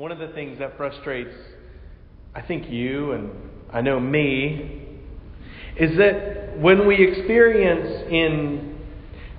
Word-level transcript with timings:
One 0.00 0.12
of 0.12 0.18
the 0.18 0.28
things 0.28 0.58
that 0.60 0.78
frustrates, 0.78 1.34
I 2.34 2.40
think, 2.40 2.70
you 2.70 3.12
and 3.12 3.30
I 3.70 3.82
know 3.82 4.00
me, 4.00 4.96
is 5.76 5.94
that 5.98 6.58
when 6.58 6.86
we 6.86 7.06
experience 7.06 8.08
in 8.10 8.78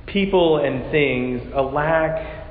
people 0.06 0.58
and 0.58 0.92
things 0.92 1.52
a 1.56 1.64
lack 1.64 2.46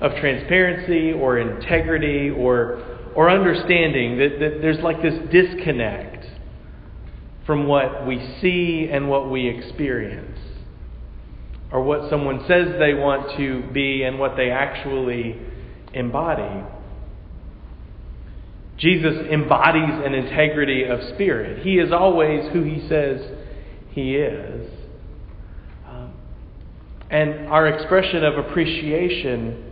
of 0.00 0.12
transparency 0.12 1.12
or 1.12 1.36
integrity 1.36 2.30
or, 2.30 2.82
or 3.14 3.28
understanding, 3.28 4.16
that, 4.16 4.40
that 4.40 4.62
there's 4.62 4.80
like 4.80 5.02
this 5.02 5.18
disconnect 5.30 6.26
from 7.44 7.66
what 7.66 8.06
we 8.06 8.38
see 8.40 8.88
and 8.90 9.10
what 9.10 9.30
we 9.30 9.46
experience, 9.46 10.38
or 11.70 11.82
what 11.82 12.08
someone 12.08 12.42
says 12.48 12.68
they 12.78 12.94
want 12.94 13.36
to 13.36 13.70
be 13.74 14.04
and 14.04 14.18
what 14.18 14.34
they 14.38 14.50
actually 14.50 15.36
embody. 15.92 16.64
Jesus 18.80 19.26
embodies 19.30 20.04
an 20.06 20.14
integrity 20.14 20.84
of 20.84 21.00
spirit. 21.14 21.62
He 21.62 21.74
is 21.74 21.92
always 21.92 22.50
who 22.52 22.62
he 22.62 22.88
says 22.88 23.20
he 23.90 24.16
is. 24.16 24.70
Um, 25.86 26.14
and 27.10 27.46
our 27.48 27.68
expression 27.68 28.24
of 28.24 28.38
appreciation 28.38 29.70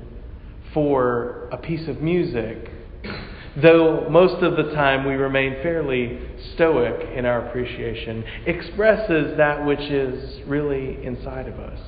for 0.74 1.48
a 1.50 1.56
piece 1.56 1.88
of 1.88 2.02
music, 2.02 2.70
though 3.62 4.10
most 4.10 4.42
of 4.42 4.58
the 4.58 4.74
time 4.74 5.06
we 5.06 5.14
remain 5.14 5.54
fairly 5.62 6.20
stoic 6.54 7.08
in 7.16 7.24
our 7.24 7.48
appreciation, 7.48 8.22
expresses 8.44 9.38
that 9.38 9.64
which 9.64 9.80
is 9.80 10.46
really 10.46 11.02
inside 11.02 11.48
of 11.48 11.58
us. 11.58 11.80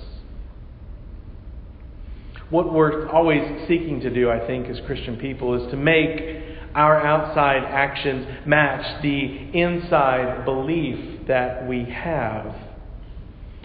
What 2.48 2.73
we're 2.73 3.09
always 3.10 3.68
seeking 3.68 4.01
to 4.01 4.10
do, 4.10 4.30
I 4.30 4.45
think, 4.46 4.68
as 4.68 4.80
Christian 4.87 5.18
people, 5.18 5.62
is 5.62 5.71
to 5.71 5.77
make 5.77 6.49
our 6.74 7.01
outside 7.01 7.65
actions 7.65 8.47
match 8.47 9.02
the 9.02 9.51
inside 9.54 10.45
belief 10.45 11.27
that 11.27 11.66
we 11.68 11.85
have. 11.85 12.54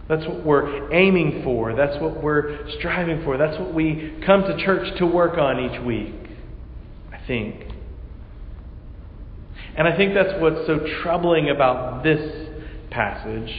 That's 0.08 0.26
what 0.28 0.46
we're 0.46 0.92
aiming 0.94 1.42
for. 1.44 1.76
That's 1.76 2.00
what 2.02 2.22
we're 2.22 2.70
striving 2.78 3.24
for. 3.24 3.38
That's 3.38 3.60
what 3.60 3.74
we 3.74 4.22
come 4.26 4.44
to 4.44 4.58
church 4.64 4.98
to 5.00 5.06
work 5.06 5.38
on 5.38 5.60
each 5.60 5.82
week, 5.84 6.14
I 7.12 7.26
think. 7.26 7.64
And 9.78 9.88
I 9.88 9.98
think 9.98 10.14
that's 10.14 10.40
what's 10.40 10.66
so 10.68 10.80
troubling 11.02 11.50
about 11.50 12.04
this 12.04 12.50
passage 12.92 13.52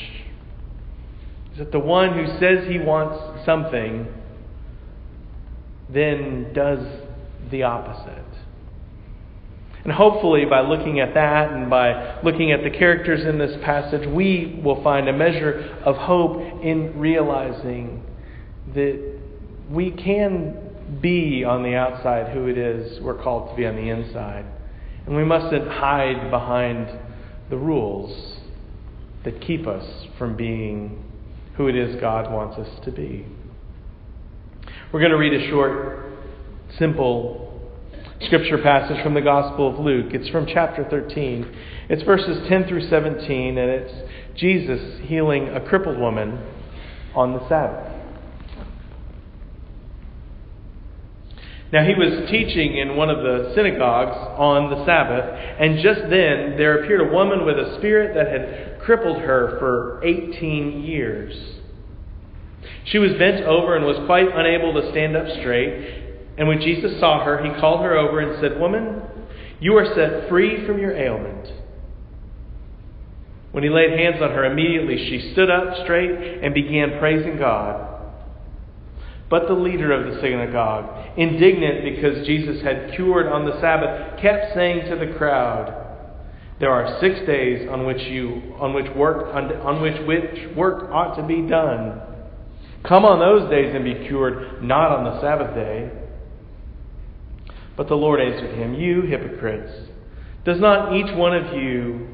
is 1.53 1.59
that 1.59 1.73
the 1.73 1.79
one 1.79 2.15
who 2.15 2.27
says 2.39 2.69
he 2.69 2.79
wants 2.79 3.45
something 3.45 4.07
then 5.93 6.53
does 6.55 6.87
the 7.51 7.63
opposite. 7.65 8.25
And 9.87 9.95
hopefully, 9.95 10.45
by 10.47 10.63
looking 10.63 10.99
at 10.99 11.15
that 11.15 11.53
and 11.53 11.71
by 11.71 12.21
looking 12.25 12.51
at 12.51 12.65
the 12.65 12.71
characters 12.71 13.25
in 13.25 13.39
this 13.39 13.57
passage, 13.63 14.05
we 14.09 14.61
will 14.65 14.83
find 14.83 15.09
a 15.09 15.13
measure 15.13 15.79
of 15.85 15.95
hope 15.95 16.41
in 16.61 16.99
realizing 16.99 18.03
that 18.75 19.21
we 19.71 19.93
can 19.93 20.99
be 21.01 21.45
on 21.45 21.63
the 21.63 21.77
outside 21.77 22.33
who 22.33 22.49
it 22.49 22.59
is 22.59 23.01
we're 23.01 23.23
called 23.23 23.51
to 23.51 23.55
be 23.55 23.65
on 23.65 23.77
the 23.77 23.89
inside. 23.89 24.45
And 25.07 25.15
we 25.15 25.23
mustn't 25.23 25.69
hide 25.69 26.33
behind 26.33 26.89
the 27.49 27.57
rules 27.57 28.41
that 29.23 29.41
keep 29.41 29.69
us 29.69 30.09
from 30.19 30.37
being 30.37 31.05
who 31.57 31.69
it 31.69 31.77
is 31.77 31.95
God 32.01 32.33
wants 32.33 32.59
us 32.59 32.85
to 32.87 32.91
be. 32.91 33.25
We're 34.91 34.99
going 34.99 35.13
to 35.13 35.17
read 35.17 35.33
a 35.33 35.49
short, 35.49 36.07
simple 36.77 37.46
scripture 38.27 38.59
passage 38.59 39.03
from 39.03 39.15
the 39.15 39.21
Gospel 39.21 39.73
of 39.73 39.79
Luke. 39.79 40.13
It's 40.13 40.29
from 40.31 40.47
chapter 40.47 40.85
13. 40.89 41.57
It's 41.89 42.03
verses 42.03 42.47
10 42.49 42.67
through 42.67 42.89
17, 42.89 43.57
and 43.57 43.71
it's 43.71 43.93
Jesus 44.37 45.01
healing 45.05 45.49
a 45.49 45.61
crippled 45.61 45.99
woman 45.99 46.45
on 47.15 47.33
the 47.33 47.49
Sabbath. 47.49 47.93
Now, 51.73 51.85
he 51.85 51.95
was 51.95 52.29
teaching 52.31 52.79
in 52.79 52.97
one 52.97 53.11
of 53.11 53.19
the 53.19 53.53
synagogues 53.55 54.17
on 54.39 54.71
the 54.71 54.85
Sabbath, 54.85 55.25
and 55.61 55.81
just 55.81 56.01
then 56.03 56.57
there 56.57 56.83
appeared 56.83 57.09
a 57.09 57.13
woman 57.13 57.45
with 57.45 57.59
a 57.59 57.77
spirit 57.79 58.15
that 58.15 58.29
had 58.29 58.81
crippled 58.81 59.19
her 59.19 59.57
for 59.59 60.01
18 60.05 60.83
years. 60.83 61.61
She 62.87 62.99
was 62.99 63.13
bent 63.15 63.45
over 63.45 63.77
and 63.77 63.85
was 63.85 64.05
quite 64.07 64.29
unable 64.33 64.81
to 64.81 64.91
stand 64.91 65.17
up 65.17 65.27
straight. 65.41 66.06
And 66.39 66.49
when 66.49 66.61
Jesus 66.61 67.01
saw 67.01 67.25
her, 67.25 67.43
he 67.43 67.61
called 67.61 67.81
her 67.83 67.97
over 67.97 68.21
and 68.21 68.41
said, 68.41 68.61
Woman, 68.61 69.03
you 69.61 69.77
are 69.77 69.87
set 69.95 70.29
free 70.29 70.67
from 70.67 70.79
your 70.79 70.93
ailment. 70.93 71.51
When 73.53 73.65
he 73.65 73.71
laid 73.71 73.99
hands 73.99 74.21
on 74.21 74.31
her, 74.31 74.45
immediately 74.45 74.99
she 75.09 75.33
stood 75.33 75.51
up 75.51 75.83
straight 75.85 76.43
and 76.43 76.53
began 76.53 76.99
praising 76.99 77.39
God. 77.39 77.95
But 79.31 79.49
the 79.49 79.55
leader 79.55 79.93
of 79.93 80.13
the 80.13 80.21
synagogue, 80.21 81.19
indignant 81.19 81.83
because 81.83 82.27
Jesus 82.27 82.63
had 82.63 82.93
cured 82.95 83.27
on 83.27 83.47
the 83.47 83.59
Sabbath, 83.61 84.21
kept 84.21 84.55
saying 84.55 84.91
to 84.91 84.97
the 84.97 85.17
crowd, 85.17 85.85
there 86.61 86.71
are 86.71 87.01
six 87.01 87.19
days 87.27 87.69
on 87.71 87.87
which 87.87 88.01
you 88.03 88.55
on 88.59 88.73
which 88.73 88.91
work 88.95 89.35
on, 89.35 89.53
on 89.57 89.83
which 89.83 90.07
which 90.07 90.57
work 90.57 90.91
ought 90.91 91.15
to 91.17 91.23
be 91.23 91.43
done. 91.43 92.01
Come 92.85 93.05
on 93.05 93.19
those 93.19 93.51
days 93.51 93.75
and 93.75 93.85
be 93.85 94.07
cured, 94.07 94.63
not 94.63 94.93
on 94.93 95.05
the 95.05 95.21
Sabbath 95.21 95.55
day. 95.55 95.91
But 97.77 97.89
the 97.89 97.95
Lord 97.95 98.21
answered 98.21 98.57
him, 98.57 98.75
You 98.75 99.03
hypocrites, 99.03 99.73
does 100.45 100.61
not 100.61 100.97
each 100.97 101.15
one 101.17 101.35
of 101.35 101.55
you 101.55 102.09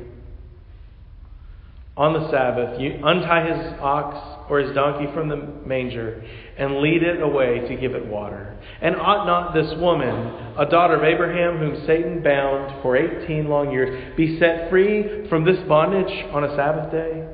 on 1.96 2.14
the 2.14 2.30
Sabbath 2.30 2.80
untie 2.80 3.46
his 3.46 3.74
ox 3.80 4.50
or 4.50 4.58
his 4.58 4.74
donkey 4.74 5.12
from 5.12 5.28
the 5.28 5.36
manger 5.66 6.24
and 6.56 6.78
lead 6.78 7.02
it 7.02 7.20
away 7.20 7.60
to 7.68 7.76
give 7.76 7.94
it 7.94 8.06
water? 8.06 8.58
And 8.80 8.96
ought 8.96 9.26
not 9.26 9.54
this 9.54 9.72
woman, 9.78 10.56
a 10.58 10.66
daughter 10.68 10.96
of 10.96 11.04
Abraham, 11.04 11.58
whom 11.58 11.86
Satan 11.86 12.22
bound 12.22 12.82
for 12.82 12.96
eighteen 12.96 13.48
long 13.48 13.70
years, 13.70 14.16
be 14.16 14.38
set 14.40 14.68
free 14.70 15.28
from 15.28 15.44
this 15.44 15.58
bondage 15.68 16.12
on 16.32 16.44
a 16.44 16.56
Sabbath 16.56 16.90
day? 16.90 17.28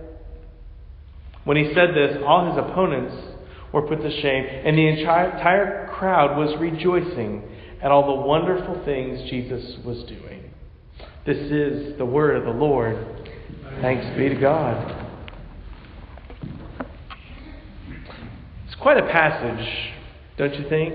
When 1.44 1.56
he 1.56 1.72
said 1.72 1.94
this, 1.94 2.18
all 2.26 2.50
his 2.50 2.58
opponents 2.58 3.14
were 3.72 3.82
put 3.82 4.02
to 4.02 4.20
shame, 4.20 4.44
and 4.44 4.76
the 4.76 4.86
entire 4.88 5.88
crowd 5.98 6.36
was 6.36 6.58
rejoicing 6.60 7.42
at 7.82 7.90
all 7.90 8.06
the 8.06 8.26
wonderful 8.26 8.82
things 8.84 9.28
Jesus 9.30 9.76
was 9.84 10.02
doing. 10.04 10.50
This 11.24 11.36
is 11.36 11.96
the 11.98 12.04
word 12.04 12.36
of 12.36 12.44
the 12.44 12.58
Lord. 12.58 12.96
Thanks 13.80 14.04
be 14.16 14.28
to 14.28 14.34
God. 14.34 15.06
It's 18.66 18.74
quite 18.80 18.96
a 18.96 19.06
passage, 19.06 19.92
don't 20.36 20.54
you 20.54 20.68
think? 20.68 20.94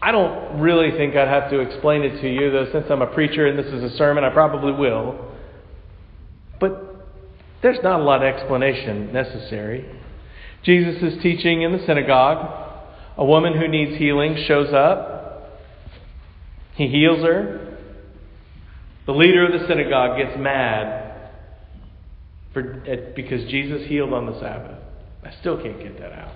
I 0.00 0.10
don't 0.12 0.60
really 0.60 0.90
think 0.96 1.14
I'd 1.14 1.28
have 1.28 1.50
to 1.50 1.60
explain 1.60 2.02
it 2.02 2.20
to 2.20 2.28
you, 2.28 2.50
though, 2.50 2.70
since 2.72 2.86
I'm 2.90 3.02
a 3.02 3.06
preacher 3.06 3.46
and 3.46 3.58
this 3.58 3.72
is 3.72 3.82
a 3.82 3.96
sermon, 3.96 4.24
I 4.24 4.30
probably 4.30 4.72
will. 4.72 5.32
But 6.58 7.06
there's 7.62 7.78
not 7.82 8.00
a 8.00 8.02
lot 8.02 8.22
of 8.22 8.34
explanation 8.34 9.12
necessary. 9.12 9.88
Jesus 10.64 11.02
is 11.02 11.22
teaching 11.22 11.62
in 11.62 11.72
the 11.72 11.84
synagogue. 11.86 12.61
A 13.22 13.24
woman 13.24 13.56
who 13.56 13.68
needs 13.68 13.96
healing 13.98 14.36
shows 14.48 14.74
up. 14.74 15.60
He 16.74 16.88
heals 16.88 17.22
her. 17.22 17.78
The 19.06 19.12
leader 19.12 19.46
of 19.46 19.60
the 19.60 19.64
synagogue 19.68 20.18
gets 20.18 20.36
mad 20.36 21.30
for, 22.52 22.82
because 23.14 23.48
Jesus 23.48 23.86
healed 23.86 24.12
on 24.12 24.26
the 24.26 24.40
Sabbath. 24.40 24.76
I 25.22 25.32
still 25.38 25.62
can't 25.62 25.78
get 25.78 26.00
that 26.00 26.12
out. 26.12 26.34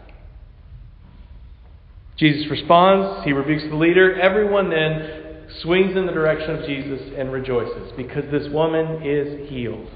Jesus 2.19 2.49
responds, 2.49 3.25
he 3.25 3.33
rebukes 3.33 3.65
the 3.69 3.75
leader. 3.75 4.21
Everyone 4.21 4.71
then 4.71 5.49
swings 5.63 5.97
in 5.97 6.07
the 6.07 6.13
direction 6.13 6.51
of 6.53 6.67
Jesus 6.67 7.01
and 7.19 7.33
rejoices 7.33 7.91
because 7.97 8.31
this 8.31 8.47
woman 8.53 9.03
is 9.05 9.51
healed. 9.51 9.91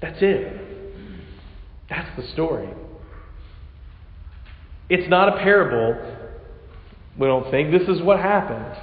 That's 0.00 0.22
it. 0.22 0.62
That's 1.90 2.08
the 2.18 2.26
story. 2.32 2.70
It's 4.88 5.08
not 5.08 5.28
a 5.28 5.38
parable, 5.38 6.16
we 7.18 7.26
don't 7.26 7.50
think. 7.50 7.70
This 7.70 7.88
is 7.88 8.02
what 8.02 8.18
happened. 8.18 8.76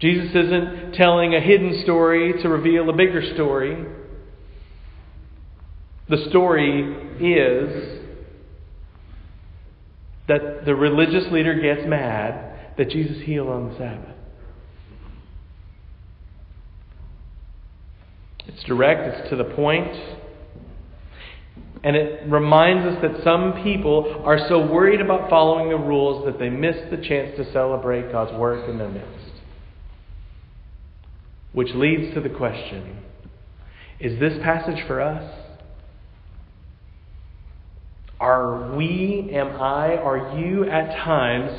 Jesus 0.00 0.30
isn't 0.34 0.92
telling 0.94 1.34
a 1.34 1.40
hidden 1.40 1.82
story 1.82 2.34
to 2.42 2.48
reveal 2.48 2.88
a 2.90 2.92
bigger 2.92 3.22
story. 3.34 3.84
The 6.08 6.28
story 6.28 6.82
is 7.20 8.00
that 10.28 10.64
the 10.64 10.74
religious 10.74 11.30
leader 11.32 11.54
gets 11.54 11.86
mad 11.88 12.76
that 12.76 12.90
Jesus 12.90 13.22
healed 13.22 13.48
on 13.48 13.70
the 13.70 13.78
Sabbath. 13.78 14.14
It's 18.46 18.62
direct, 18.64 19.16
it's 19.16 19.30
to 19.30 19.36
the 19.36 19.44
point. 19.44 19.96
And 21.82 21.96
it 21.96 22.26
reminds 22.30 22.86
us 22.86 23.02
that 23.02 23.22
some 23.22 23.62
people 23.62 24.22
are 24.24 24.38
so 24.48 24.66
worried 24.66 25.02
about 25.02 25.28
following 25.28 25.68
the 25.68 25.76
rules 25.76 26.24
that 26.24 26.38
they 26.38 26.48
miss 26.48 26.76
the 26.90 26.96
chance 26.96 27.36
to 27.36 27.52
celebrate 27.52 28.10
God's 28.10 28.32
work 28.38 28.68
in 28.68 28.78
their 28.78 28.88
midst. 28.88 29.32
Which 31.52 31.68
leads 31.74 32.14
to 32.14 32.20
the 32.20 32.30
question 32.30 32.98
is 34.00 34.18
this 34.18 34.32
passage 34.42 34.84
for 34.86 35.00
us? 35.00 35.30
Are 38.18 38.74
we, 38.74 39.30
am 39.32 39.60
I, 39.60 39.96
are 39.96 40.38
you 40.38 40.64
at 40.64 40.96
times 41.04 41.52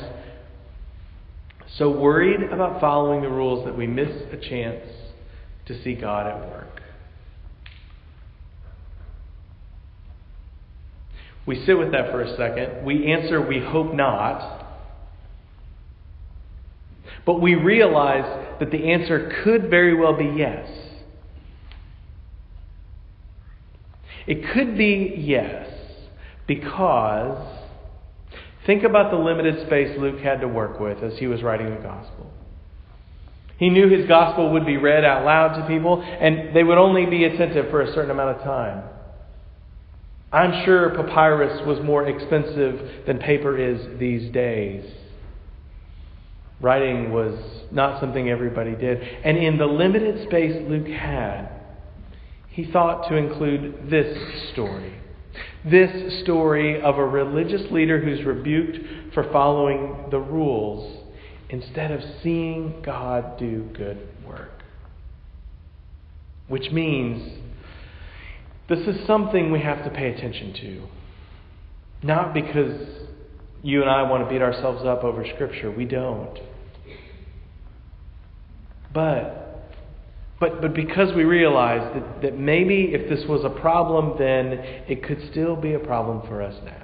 so 1.76 1.90
worried 1.90 2.42
about 2.42 2.80
following 2.80 3.22
the 3.22 3.28
rules 3.28 3.64
that 3.64 3.76
we 3.76 3.86
miss 3.86 4.10
a 4.32 4.36
chance 4.36 4.84
to 5.66 5.82
see 5.82 5.94
God 5.94 6.26
at 6.26 6.40
work? 6.50 6.65
We 11.46 11.64
sit 11.64 11.78
with 11.78 11.92
that 11.92 12.10
for 12.10 12.22
a 12.22 12.36
second. 12.36 12.84
We 12.84 13.12
answer, 13.12 13.40
we 13.40 13.60
hope 13.60 13.94
not. 13.94 14.64
But 17.24 17.40
we 17.40 17.54
realize 17.54 18.58
that 18.58 18.70
the 18.70 18.92
answer 18.92 19.32
could 19.44 19.70
very 19.70 19.94
well 19.94 20.16
be 20.16 20.32
yes. 20.36 20.68
It 24.26 24.52
could 24.52 24.76
be 24.76 25.14
yes, 25.18 25.68
because 26.48 27.46
think 28.66 28.82
about 28.82 29.12
the 29.12 29.18
limited 29.18 29.64
space 29.66 29.96
Luke 29.98 30.18
had 30.20 30.40
to 30.40 30.48
work 30.48 30.80
with 30.80 30.98
as 31.04 31.16
he 31.18 31.28
was 31.28 31.44
writing 31.44 31.70
the 31.70 31.80
gospel. 31.80 32.32
He 33.58 33.70
knew 33.70 33.88
his 33.88 34.06
gospel 34.06 34.52
would 34.52 34.66
be 34.66 34.76
read 34.76 35.04
out 35.04 35.24
loud 35.24 35.60
to 35.60 35.66
people, 35.68 36.02
and 36.02 36.54
they 36.54 36.64
would 36.64 36.76
only 36.76 37.06
be 37.06 37.24
attentive 37.24 37.70
for 37.70 37.82
a 37.82 37.92
certain 37.94 38.10
amount 38.10 38.38
of 38.38 38.42
time. 38.42 38.82
I'm 40.32 40.64
sure 40.64 40.90
papyrus 40.90 41.64
was 41.66 41.78
more 41.84 42.06
expensive 42.06 43.06
than 43.06 43.18
paper 43.18 43.56
is 43.56 43.98
these 43.98 44.32
days. 44.32 44.84
Writing 46.60 47.12
was 47.12 47.38
not 47.70 48.00
something 48.00 48.28
everybody 48.28 48.74
did. 48.74 49.00
And 49.00 49.36
in 49.36 49.58
the 49.58 49.66
limited 49.66 50.26
space 50.26 50.56
Luke 50.68 50.88
had, 50.88 51.48
he 52.48 52.70
thought 52.72 53.08
to 53.08 53.14
include 53.14 53.90
this 53.90 54.16
story. 54.52 54.94
This 55.64 56.22
story 56.22 56.80
of 56.80 56.96
a 56.96 57.04
religious 57.04 57.70
leader 57.70 58.00
who's 58.00 58.24
rebuked 58.24 59.14
for 59.14 59.30
following 59.32 60.06
the 60.10 60.18
rules 60.18 61.04
instead 61.50 61.90
of 61.90 62.00
seeing 62.22 62.82
God 62.82 63.38
do 63.38 63.68
good 63.74 64.08
work. 64.26 64.62
Which 66.48 66.70
means 66.70 67.38
this 68.68 68.80
is 68.80 69.06
something 69.06 69.52
we 69.52 69.60
have 69.60 69.84
to 69.84 69.90
pay 69.90 70.12
attention 70.12 70.52
to. 70.54 70.86
Not 72.06 72.34
because 72.34 72.88
you 73.62 73.80
and 73.80 73.90
I 73.90 74.02
want 74.02 74.24
to 74.24 74.30
beat 74.30 74.42
ourselves 74.42 74.84
up 74.84 75.04
over 75.04 75.24
Scripture. 75.34 75.70
We 75.70 75.84
don't. 75.84 76.38
But 78.92 79.46
but, 80.38 80.60
but 80.60 80.74
because 80.74 81.14
we 81.14 81.24
realize 81.24 81.94
that, 81.94 82.22
that 82.22 82.38
maybe 82.38 82.90
if 82.92 83.08
this 83.08 83.26
was 83.26 83.42
a 83.44 83.60
problem 83.60 84.16
then, 84.18 84.52
it 84.86 85.02
could 85.02 85.26
still 85.30 85.56
be 85.56 85.72
a 85.72 85.78
problem 85.78 86.26
for 86.28 86.42
us 86.42 86.54
now. 86.64 86.82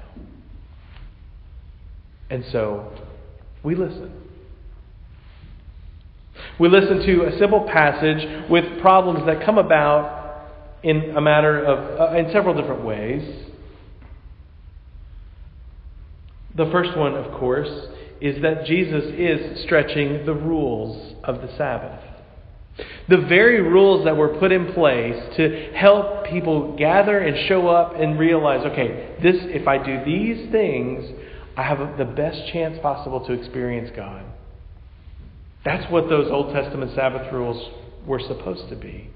And 2.31 2.45
so, 2.51 2.91
we 3.63 3.75
listen. 3.75 4.11
We 6.59 6.71
listen 6.71 7.01
to 7.01 7.27
a 7.27 7.39
simple 7.39 7.69
passage 7.71 8.49
with 8.49 8.81
problems 8.81 9.27
that 9.27 9.45
come 9.45 9.59
about 9.59 10.22
in 10.83 11.17
a 11.17 11.21
matter 11.21 11.63
of, 11.65 12.01
uh, 12.01 12.17
in 12.17 12.31
several 12.33 12.55
different 12.55 12.85
ways. 12.85 13.23
The 16.55 16.67
first 16.71 16.97
one, 16.97 17.15
of 17.15 17.39
course, 17.39 17.71
is 18.21 18.41
that 18.43 18.67
Jesus 18.67 19.05
is 19.17 19.63
stretching 19.65 20.27
the 20.27 20.35
rules 20.35 21.15
of 21.25 21.41
the 21.41 21.49
Sabbath. 21.57 22.01
The 23.09 23.19
very 23.19 23.61
rules 23.61 24.05
that 24.05 24.17
were 24.17 24.39
put 24.39 24.53
in 24.53 24.73
place 24.73 25.37
to 25.37 25.73
help 25.75 26.27
people 26.27 26.77
gather 26.77 27.19
and 27.19 27.49
show 27.49 27.69
up 27.69 27.95
and 27.99 28.19
realize, 28.19 28.65
okay, 28.67 29.17
this 29.23 29.37
if 29.41 29.67
I 29.69 29.79
do 29.79 30.05
these 30.05 30.51
things, 30.51 31.05
I 31.57 31.65
have 31.65 31.99
the 31.99 32.05
best 32.05 32.47
chance 32.53 32.79
possible 32.81 33.25
to 33.27 33.33
experience 33.33 33.91
God. 33.95 34.25
That's 35.65 35.91
what 35.91 36.09
those 36.09 36.31
Old 36.31 36.55
Testament 36.55 36.93
Sabbath 36.95 37.33
rules 37.33 37.71
were 38.07 38.21
supposed 38.21 38.69
to 38.71 38.77
be. 38.77 39.11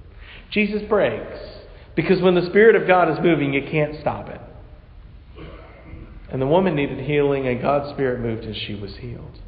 Jesus 0.51 0.83
breaks. 0.89 1.39
Because 1.95 2.21
when 2.21 2.35
the 2.35 2.47
Spirit 2.47 2.77
of 2.77 2.87
God 2.87 3.11
is 3.11 3.19
moving, 3.23 3.55
you 3.55 3.67
can't 3.71 3.99
stop 4.01 4.29
it. 4.29 4.41
And 6.31 6.43
the 6.43 6.47
woman 6.47 6.75
needed 6.75 6.99
healing, 7.01 7.47
and 7.49 7.61
God's 7.61 7.93
Spirit 7.95 8.21
moved 8.21 8.45
and 8.45 8.55
she 8.55 8.75
was 8.75 8.97
healed. 8.97 9.41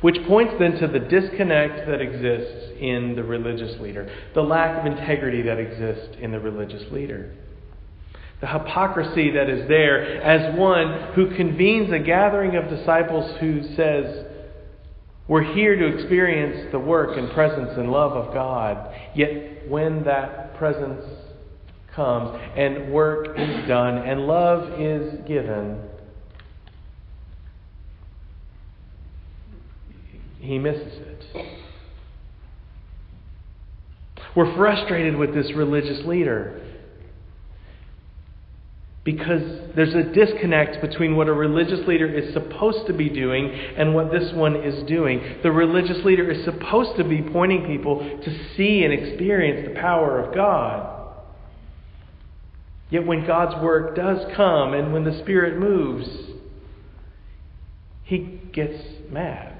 Which 0.00 0.16
points 0.26 0.54
then 0.58 0.78
to 0.78 0.86
the 0.86 0.98
disconnect 0.98 1.88
that 1.88 2.00
exists 2.00 2.72
in 2.78 3.14
the 3.16 3.24
religious 3.24 3.80
leader, 3.80 4.10
the 4.34 4.42
lack 4.42 4.78
of 4.78 4.86
integrity 4.86 5.42
that 5.42 5.58
exists 5.58 6.16
in 6.20 6.30
the 6.30 6.40
religious 6.40 6.90
leader. 6.92 7.34
The 8.40 8.46
hypocrisy 8.46 9.30
that 9.30 9.48
is 9.48 9.66
there 9.66 10.22
as 10.22 10.56
one 10.58 11.14
who 11.14 11.34
convenes 11.34 11.90
a 11.92 11.98
gathering 11.98 12.54
of 12.56 12.68
disciples 12.68 13.34
who 13.40 13.62
says, 13.74 14.25
we're 15.28 15.54
here 15.54 15.74
to 15.74 15.86
experience 15.86 16.70
the 16.70 16.78
work 16.78 17.16
and 17.18 17.30
presence 17.32 17.70
and 17.76 17.90
love 17.90 18.12
of 18.12 18.32
God. 18.32 18.94
Yet 19.14 19.68
when 19.68 20.04
that 20.04 20.56
presence 20.56 21.04
comes 21.94 22.38
and 22.56 22.92
work 22.92 23.36
is 23.36 23.68
done 23.68 23.98
and 23.98 24.26
love 24.26 24.80
is 24.80 25.26
given, 25.26 25.82
he 30.38 30.58
misses 30.58 30.92
it. 31.00 31.46
We're 34.36 34.54
frustrated 34.54 35.16
with 35.16 35.34
this 35.34 35.50
religious 35.54 36.04
leader 36.06 36.65
because 39.06 39.70
there's 39.76 39.94
a 39.94 40.02
disconnect 40.02 40.80
between 40.80 41.14
what 41.14 41.28
a 41.28 41.32
religious 41.32 41.86
leader 41.86 42.12
is 42.12 42.34
supposed 42.34 42.88
to 42.88 42.92
be 42.92 43.08
doing 43.08 43.48
and 43.78 43.94
what 43.94 44.10
this 44.10 44.32
one 44.34 44.56
is 44.56 44.84
doing. 44.88 45.36
The 45.44 45.52
religious 45.52 46.04
leader 46.04 46.28
is 46.28 46.44
supposed 46.44 46.96
to 46.96 47.04
be 47.04 47.22
pointing 47.22 47.66
people 47.66 48.00
to 48.00 48.54
see 48.56 48.82
and 48.82 48.92
experience 48.92 49.68
the 49.68 49.80
power 49.80 50.20
of 50.20 50.34
God. 50.34 51.14
Yet 52.90 53.06
when 53.06 53.24
God's 53.24 53.62
work 53.62 53.94
does 53.94 54.26
come 54.34 54.74
and 54.74 54.92
when 54.92 55.04
the 55.04 55.20
Spirit 55.20 55.56
moves, 55.56 56.08
he 58.02 58.40
gets 58.52 58.82
mad. 59.08 59.55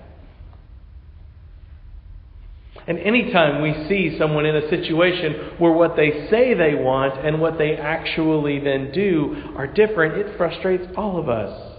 And 2.88 3.00
anytime 3.00 3.62
we 3.62 3.72
see 3.88 4.16
someone 4.16 4.46
in 4.46 4.54
a 4.54 4.68
situation 4.70 5.58
where 5.58 5.72
what 5.72 5.96
they 5.96 6.28
say 6.30 6.54
they 6.54 6.74
want 6.74 7.26
and 7.26 7.40
what 7.40 7.58
they 7.58 7.74
actually 7.76 8.60
then 8.60 8.92
do 8.92 9.52
are 9.56 9.66
different, 9.66 10.14
it 10.16 10.36
frustrates 10.36 10.84
all 10.96 11.18
of 11.18 11.28
us. 11.28 11.72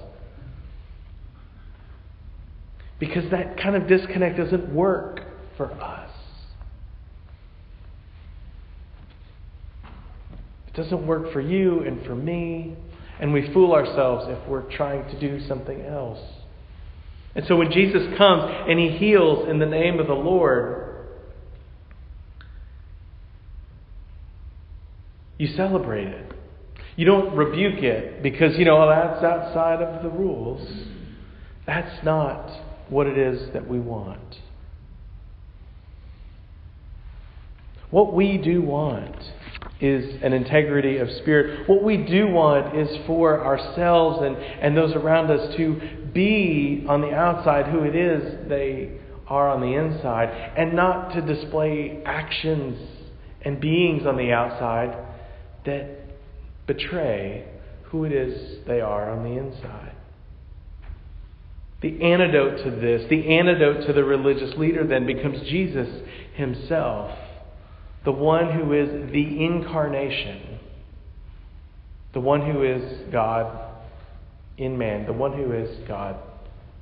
Because 3.00 3.30
that 3.32 3.58
kind 3.58 3.76
of 3.76 3.88
disconnect 3.88 4.38
doesn't 4.38 4.74
work 4.74 5.22
for 5.56 5.72
us. 5.72 6.12
It 10.68 10.74
doesn't 10.74 11.08
work 11.08 11.32
for 11.32 11.40
you 11.40 11.82
and 11.82 12.06
for 12.06 12.16
me, 12.16 12.76
and 13.22 13.32
we 13.32 13.52
fool 13.54 13.74
ourselves 13.74 14.26
if 14.28 14.50
we're 14.50 14.70
trying 14.76 15.10
to 15.10 15.20
do 15.20 15.48
something 15.48 15.86
else. 15.86 16.20
And 17.34 17.46
so 17.48 17.56
when 17.56 17.72
Jesus 17.72 18.02
comes 18.18 18.52
and 18.68 18.78
he 18.78 18.90
heals 18.90 19.48
in 19.48 19.60
the 19.60 19.66
name 19.66 20.00
of 20.00 20.08
the 20.08 20.14
Lord, 20.14 20.87
You 25.38 25.48
celebrate 25.56 26.08
it. 26.08 26.32
You 26.96 27.06
don't 27.06 27.36
rebuke 27.36 27.84
it 27.84 28.24
because, 28.24 28.58
you 28.58 28.65
know, 28.65 28.88
that's 28.89 29.24
outside 29.24 29.82
of 29.82 30.03
the 30.03 30.10
rules. 30.10 30.67
That's 31.67 32.03
not 32.03 32.50
what 32.89 33.06
it 33.06 33.17
is 33.17 33.53
that 33.53 33.67
we 33.67 33.79
want. 33.79 34.38
What 37.91 38.13
we 38.13 38.38
do 38.38 38.62
want 38.62 39.15
is 39.79 40.22
an 40.24 40.34
integrity 40.34 40.98
of 40.98 41.10
spirit. 41.22 41.70
What 41.70 41.84
we 41.84 41.98
do 41.98 42.27
want 42.27 42.75
is 42.75 42.89
for 43.06 43.46
ourselves 43.46 44.20
and, 44.24 44.36
and 44.36 44.75
those 44.75 44.94
around 44.94 45.29
us 45.29 45.56
to 45.56 45.79
be 46.13 46.84
on 46.89 47.01
the 47.01 47.13
outside 47.13 47.67
who 47.67 47.84
it 47.84 47.96
is 47.96 48.50
they 48.50 48.98
are 49.27 49.50
on 49.50 49.60
the 49.60 49.74
inside, 49.74 50.29
and 50.58 50.74
not 50.74 51.13
to 51.13 51.22
display 51.22 52.01
actions 52.06 52.79
and 53.41 53.60
beings 53.60 54.06
on 54.06 54.15
the 54.15 54.32
outside 54.32 54.96
that 55.68 55.88
betray 56.66 57.48
who 57.84 58.04
it 58.04 58.12
is 58.12 58.66
they 58.68 58.82
are 58.82 59.12
on 59.12 59.24
the 59.24 59.40
inside. 59.40 59.96
The 61.82 62.02
antidote 62.02 62.64
to 62.64 62.72
this, 62.72 63.08
the 63.10 63.38
antidote 63.38 63.86
to 63.86 63.94
the 63.94 64.04
religious 64.04 64.58
leader, 64.58 64.86
then 64.86 65.06
becomes 65.06 65.48
Jesus 65.48 65.88
himself, 66.34 67.16
the 68.04 68.12
one 68.12 68.52
who 68.52 68.74
is 68.74 69.12
the 69.12 69.46
incarnation 69.46 70.58
the 72.18 72.22
one 72.22 72.42
who 72.52 72.64
is 72.64 73.12
God 73.12 73.76
in 74.58 74.76
man, 74.76 75.06
the 75.06 75.14
one 75.14 75.34
who 75.34 75.52
is 75.52 75.70
God 75.88 76.16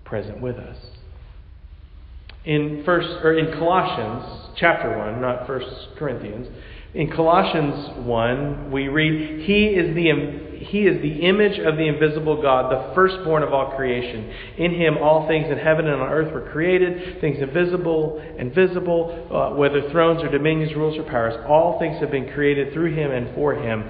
present 0.05 0.39
with 0.39 0.55
us. 0.55 0.77
In 2.45 2.83
first 2.85 3.09
or 3.21 3.37
in 3.37 3.57
Colossians 3.59 4.55
chapter 4.55 4.97
1, 4.97 5.19
not 5.19 5.45
first 5.45 5.67
Corinthians, 5.97 6.47
in 6.95 7.11
Colossians 7.11 8.05
1, 8.05 8.71
we 8.71 8.87
read, 8.87 9.45
He 9.45 9.65
is 9.65 9.93
the 9.95 10.45
he 10.65 10.87
is 10.87 10.99
the 11.01 11.27
image 11.27 11.59
of 11.59 11.77
the 11.77 11.87
invisible 11.87 12.41
God, 12.41 12.71
the 12.71 12.95
firstborn 12.95 13.43
of 13.43 13.53
all 13.53 13.75
creation. 13.75 14.31
In 14.57 14.73
him 14.73 14.97
all 14.97 15.27
things 15.27 15.45
in 15.51 15.59
heaven 15.59 15.85
and 15.85 16.01
on 16.01 16.09
earth 16.09 16.33
were 16.33 16.49
created, 16.49 17.21
things 17.21 17.37
invisible 17.39 18.19
and 18.39 18.55
visible, 18.55 19.27
uh, 19.29 19.55
whether 19.55 19.91
thrones 19.91 20.23
or 20.23 20.29
dominions, 20.29 20.73
rules 20.75 20.97
or 20.97 21.03
powers. 21.03 21.35
All 21.47 21.77
things 21.77 21.99
have 21.99 22.09
been 22.09 22.33
created 22.33 22.73
through 22.73 22.95
him 22.95 23.11
and 23.11 23.35
for 23.35 23.53
him. 23.53 23.83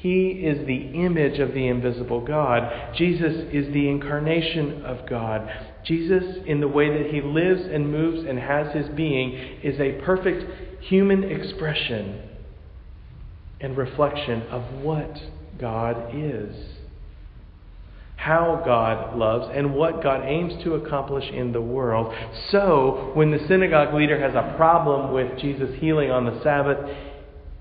He 0.00 0.28
is 0.28 0.66
the 0.66 1.04
image 1.04 1.38
of 1.40 1.52
the 1.52 1.68
invisible 1.68 2.24
God. 2.24 2.94
Jesus 2.96 3.34
is 3.52 3.72
the 3.74 3.88
incarnation 3.88 4.84
of 4.84 5.08
God. 5.08 5.48
Jesus, 5.84 6.38
in 6.46 6.60
the 6.60 6.68
way 6.68 7.02
that 7.02 7.12
he 7.12 7.20
lives 7.20 7.62
and 7.70 7.90
moves 7.90 8.26
and 8.26 8.38
has 8.38 8.74
his 8.74 8.88
being, 8.96 9.60
is 9.62 9.78
a 9.78 10.00
perfect 10.04 10.71
human 10.82 11.24
expression 11.24 12.20
and 13.60 13.76
reflection 13.76 14.42
of 14.42 14.82
what 14.82 15.16
God 15.58 16.14
is. 16.14 16.54
How 18.16 18.62
God 18.64 19.16
loves 19.16 19.50
and 19.52 19.74
what 19.74 20.02
God 20.02 20.24
aims 20.24 20.62
to 20.64 20.74
accomplish 20.74 21.24
in 21.32 21.52
the 21.52 21.60
world. 21.60 22.14
So, 22.50 23.10
when 23.14 23.30
the 23.30 23.44
synagogue 23.48 23.94
leader 23.94 24.18
has 24.20 24.34
a 24.34 24.54
problem 24.56 25.12
with 25.12 25.38
Jesus 25.38 25.70
healing 25.80 26.10
on 26.10 26.24
the 26.24 26.40
Sabbath, 26.42 26.78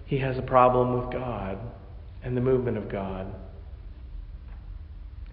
he 0.05 0.19
has 0.19 0.37
a 0.37 0.43
problem 0.43 0.99
with 0.99 1.11
God 1.11 1.57
and 2.23 2.37
the 2.37 2.41
movement 2.41 2.77
of 2.77 2.91
God 2.91 3.27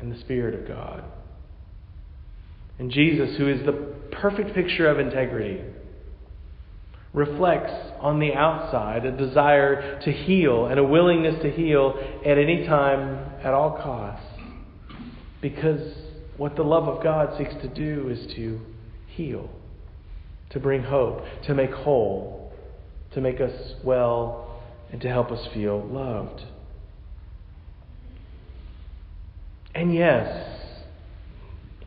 and 0.01 0.13
the 0.13 0.19
Spirit 0.21 0.55
of 0.55 0.67
God. 0.67 1.05
And 2.79 2.91
Jesus, 2.91 3.37
who 3.37 3.49
is 3.49 3.67
the 3.67 3.73
perfect 4.13 4.55
picture 4.55 4.89
of 4.89 4.99
integrity, 4.99 5.61
reflects 7.19 7.73
on 8.01 8.21
the 8.21 8.33
outside 8.33 9.05
a 9.05 9.11
desire 9.11 10.01
to 10.01 10.13
heal 10.13 10.67
and 10.67 10.79
a 10.79 10.85
willingness 10.85 11.43
to 11.43 11.51
heal 11.51 11.95
at 12.25 12.39
any 12.39 12.65
time, 12.65 13.19
at 13.43 13.53
all 13.53 13.73
costs. 13.73 14.25
Because 15.43 15.81
what 16.37 16.55
the 16.55 16.63
love 16.63 16.85
of 16.85 17.03
God 17.03 17.37
seeks 17.37 17.55
to 17.61 17.69
do 17.69 18.09
is 18.09 18.33
to 18.37 18.61
heal, 19.09 19.51
to 20.51 20.61
bring 20.61 20.85
hope, 20.85 21.25
to 21.47 21.55
make 21.55 21.73
whole, 21.73 22.53
to 23.15 23.21
make 23.21 23.41
us 23.41 23.75
well, 23.83 24.63
and 24.93 25.01
to 25.01 25.09
help 25.09 25.33
us 25.33 25.45
feel 25.53 25.85
loved. 25.89 26.45
And 29.75 29.93
yes, 29.93 30.49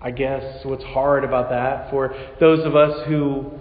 I 0.02 0.12
guess 0.12 0.66
what's 0.66 0.84
hard 0.84 1.24
about 1.24 1.50
that 1.52 1.90
for 1.90 2.14
those 2.40 2.66
of 2.66 2.76
us 2.76 3.08
who 3.08 3.52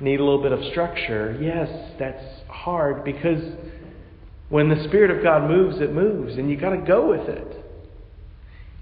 need 0.00 0.20
a 0.20 0.24
little 0.24 0.42
bit 0.42 0.52
of 0.52 0.64
structure, 0.70 1.38
yes, 1.40 1.68
that's 1.98 2.22
hard 2.48 3.04
because 3.04 3.42
when 4.48 4.68
the 4.68 4.84
Spirit 4.88 5.16
of 5.16 5.22
God 5.22 5.48
moves, 5.48 5.80
it 5.80 5.92
moves, 5.92 6.36
and 6.36 6.50
you 6.50 6.56
got 6.56 6.70
to 6.70 6.78
go 6.78 7.10
with 7.10 7.28
it. 7.28 7.56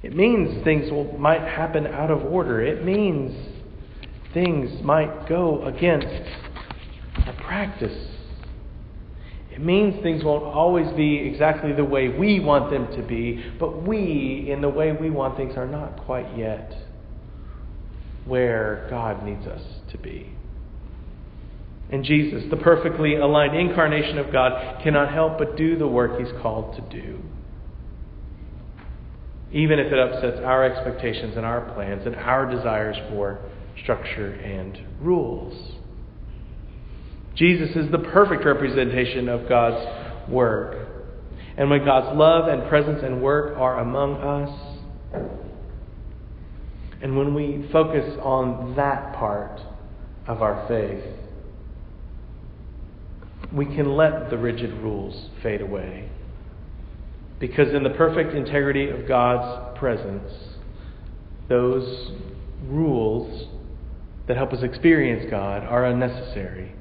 It 0.03 0.15
means 0.15 0.63
things 0.65 0.91
will, 0.91 1.19
might 1.19 1.43
happen 1.43 1.87
out 1.87 2.11
of 2.11 2.23
order. 2.25 2.63
It 2.63 2.85
means 2.85 3.35
things 4.33 4.83
might 4.83 5.29
go 5.29 5.65
against 5.67 6.07
our 7.27 7.35
practice 7.35 8.09
it 9.59 9.65
means 9.65 10.01
things 10.05 10.23
won't 10.23 10.45
always 10.45 10.87
be 10.93 11.17
exactly 11.17 11.73
the 11.73 11.85
way 11.85 12.09
we 12.09 12.39
want 12.39 12.71
them 12.71 12.87
to 12.95 13.03
be, 13.03 13.45
but 13.59 13.83
we, 13.83 14.49
in 14.53 14.61
the 14.61 14.69
way 14.69 14.93
we 14.93 15.11
want 15.11 15.37
things, 15.37 15.57
are 15.57 15.67
not 15.67 16.05
quite 16.05 16.39
yet 16.39 16.77
where 18.25 18.87
God 18.89 19.25
needs 19.25 19.45
us 19.49 19.61
to 19.91 19.99
be. 19.99 20.33
And 21.91 22.05
Jesus, 22.05 22.45
the 22.51 22.57
perfectly 22.57 23.17
aligned 23.17 23.57
incarnation 23.57 24.19
of 24.19 24.31
God, 24.31 24.83
cannot 24.83 25.13
help 25.13 25.39
but 25.39 25.57
do 25.57 25.79
the 25.79 25.89
work 25.89 26.21
he's 26.21 26.33
called 26.43 26.77
to 26.77 27.01
do. 27.01 27.21
Even 29.51 29.79
if 29.79 29.91
it 29.91 29.99
upsets 29.99 30.39
our 30.45 30.65
expectations 30.65 31.35
and 31.37 31.47
our 31.47 31.73
plans 31.73 32.03
and 32.05 32.15
our 32.17 32.51
desires 32.51 32.97
for 33.11 33.39
structure 33.83 34.33
and 34.33 34.79
rules. 35.01 35.73
Jesus 37.35 37.71
is 37.77 37.91
the 37.91 37.99
perfect 37.99 38.45
representation 38.45 39.29
of 39.29 39.49
God's 39.49 40.29
work. 40.29 40.89
And 41.57 41.71
when 41.71 41.85
God's 41.85 42.17
love 42.17 42.49
and 42.49 42.69
presence 42.69 43.01
and 43.03 43.23
work 43.23 43.57
are 43.57 43.79
among 43.81 44.17
us, 44.17 44.79
and 47.01 47.17
when 47.17 47.33
we 47.33 47.69
focus 47.73 48.19
on 48.23 48.75
that 48.77 49.15
part 49.15 49.61
of 50.27 50.43
our 50.43 50.67
faith, 50.69 51.05
we 53.53 53.65
can 53.65 53.97
let 53.97 54.31
the 54.31 54.39
rigid 54.39 54.73
rules 54.75 55.31
fade 55.43 55.61
away. 55.61 56.09
Because 57.39 57.73
in 57.73 57.83
the 57.83 57.91
perfect 57.91 58.35
integrity 58.35 58.89
of 58.91 59.07
God's 59.07 59.79
presence, 59.79 60.33
those 61.49 62.13
rules 62.65 63.49
that 64.27 64.37
help 64.37 64.53
us 64.53 64.63
experience 64.63 65.27
God 65.31 65.63
are 65.65 65.87
unnecessary 65.87 66.73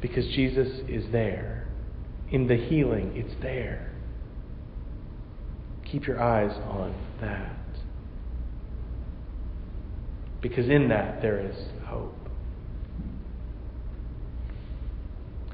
because 0.00 0.26
Jesus 0.28 0.68
is 0.88 1.04
there. 1.12 1.68
In 2.30 2.46
the 2.46 2.56
healing, 2.56 3.12
it's 3.16 3.34
there. 3.42 3.92
Keep 5.90 6.06
your 6.06 6.22
eyes 6.22 6.56
on 6.68 6.94
that. 7.20 7.56
Because 10.40 10.68
in 10.68 10.88
that, 10.88 11.20
there 11.20 11.40
is 11.40 11.56
hope. 11.84 12.19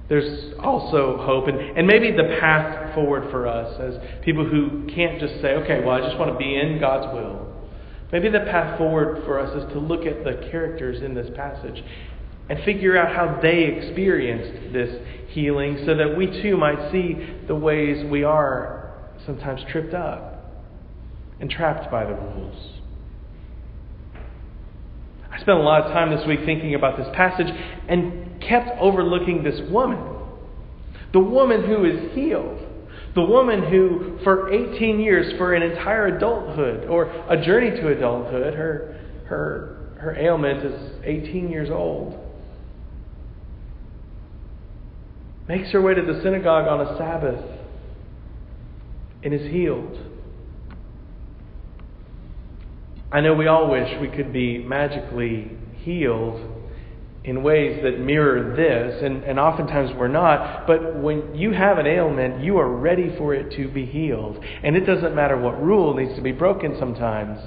There's 0.09 0.55
also 0.61 1.19
hope, 1.19 1.49
and, 1.49 1.59
and 1.59 1.87
maybe 1.87 2.13
the 2.13 2.37
path 2.41 2.95
forward 2.95 3.31
for 3.31 3.49
us 3.49 3.81
as 3.81 4.25
people 4.25 4.45
who 4.45 4.87
can't 4.95 5.19
just 5.21 5.41
say, 5.43 5.55
okay, 5.55 5.85
well, 5.85 5.97
I 5.97 6.07
just 6.07 6.19
want 6.19 6.33
to 6.33 6.39
be 6.39 6.55
in 6.55 6.79
God's 6.79 7.13
will. 7.13 7.53
Maybe 8.13 8.29
the 8.29 8.41
path 8.41 8.79
forward 8.79 9.25
for 9.25 9.41
us 9.41 9.51
is 9.65 9.73
to 9.73 9.81
look 9.81 10.07
at 10.07 10.23
the 10.23 10.49
characters 10.51 11.03
in 11.03 11.15
this 11.15 11.29
passage 11.35 11.83
and 12.49 12.63
figure 12.65 12.97
out 12.97 13.15
how 13.15 13.41
they 13.43 13.65
experienced 13.65 14.73
this 14.73 15.03
healing 15.31 15.83
so 15.85 15.97
that 15.97 16.17
we 16.17 16.27
too 16.43 16.57
might 16.57 16.93
see 16.93 17.17
the 17.49 17.55
ways 17.55 18.05
we 18.09 18.23
are 18.23 18.95
sometimes 19.27 19.61
tripped 19.73 19.95
up 19.95 20.45
and 21.41 21.51
trapped 21.51 21.91
by 21.91 22.05
the 22.05 22.13
rules. 22.13 22.76
Spent 25.47 25.61
a 25.61 25.63
lot 25.63 25.83
of 25.83 25.93
time 25.93 26.11
this 26.11 26.27
week 26.27 26.41
thinking 26.45 26.75
about 26.75 26.97
this 26.99 27.07
passage 27.15 27.47
and 27.89 28.43
kept 28.43 28.69
overlooking 28.81 29.45
this 29.45 29.61
woman. 29.71 29.99
The 31.13 31.21
woman 31.21 31.65
who 31.65 31.85
is 31.85 32.13
healed. 32.17 32.61
The 33.15 33.23
woman 33.23 33.63
who, 33.71 34.19
for 34.25 34.53
18 34.53 34.99
years, 34.99 35.39
for 35.39 35.55
an 35.55 35.63
entire 35.63 36.17
adulthood, 36.17 36.89
or 36.89 37.05
a 37.31 37.41
journey 37.41 37.71
to 37.71 37.89
adulthood, 37.97 38.55
her, 38.55 39.01
her, 39.27 39.93
her 40.01 40.17
ailment 40.19 40.67
is 40.67 40.91
18 41.05 41.49
years 41.49 41.71
old. 41.71 42.27
makes 45.49 45.71
her 45.71 45.81
way 45.81 45.95
to 45.95 46.03
the 46.03 46.21
synagogue 46.23 46.67
on 46.67 46.81
a 46.81 46.99
Sabbath 46.99 47.45
and 49.23 49.33
is 49.33 49.49
healed. 49.53 49.97
I 53.13 53.21
know 53.21 53.35
we 53.35 53.47
all 53.47 53.71
wish 53.71 54.01
we 54.01 54.09
could 54.09 54.33
be 54.33 54.59
magically 54.59 55.51
healed 55.77 56.57
in 57.27 57.43
ways 57.43 57.81
that 57.83 57.99
mirror 57.99 58.55
this, 58.55 59.03
and, 59.03 59.25
and 59.25 59.39
oftentimes 59.39 59.91
we're 59.97 60.09
not. 60.09 60.67
But 60.67 60.97
when 60.97 61.35
you 61.35 61.53
have 61.53 61.79
an 61.79 61.87
ailment, 61.87 62.43
you 62.43 62.59
are 62.59 62.69
ready 62.69 63.15
for 63.19 63.35
it 63.35 63.57
to 63.57 63.69
be 63.69 63.85
healed. 63.85 64.43
And 64.63 64.77
it 64.77 64.87
doesn't 64.87 65.15
matter 65.15 65.37
what 65.37 65.61
rule 65.61 65.95
needs 65.95 66.15
to 66.15 66.23
be 66.23 66.33
broken 66.33 66.77
sometimes, 66.79 67.41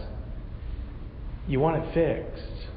you 1.48 1.60
want 1.60 1.84
it 1.84 1.94
fixed. 1.94 2.68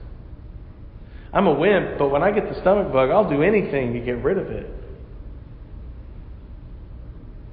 I'm 1.32 1.46
a 1.46 1.54
wimp, 1.54 1.98
but 1.98 2.08
when 2.08 2.22
I 2.22 2.30
get 2.30 2.48
the 2.48 2.60
stomach 2.60 2.92
bug, 2.92 3.10
I'll 3.10 3.28
do 3.28 3.42
anything 3.42 3.94
to 3.94 4.00
get 4.00 4.22
rid 4.22 4.38
of 4.38 4.50
it. 4.50 4.70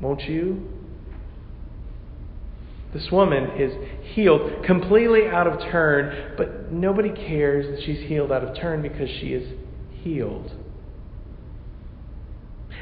Won't 0.02 0.22
you? 0.22 0.79
This 2.93 3.12
woman 3.12 3.51
is 3.60 3.72
healed 4.13 4.63
completely 4.65 5.27
out 5.27 5.46
of 5.46 5.60
turn, 5.72 6.34
but 6.38 6.72
nobody 6.72 7.10
cares 7.10 7.67
that 7.67 7.86
she's 7.86 8.08
healed 8.08 8.31
out 8.31 8.43
of 8.43 8.55
turn 8.55 8.81
because 8.81 9.10
she 9.10 9.34
is 9.34 9.53
healed. 10.01 10.51